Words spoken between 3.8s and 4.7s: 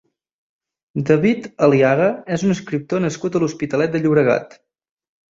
de Llobregat.